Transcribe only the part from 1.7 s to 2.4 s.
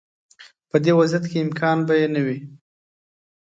به یې نه وي.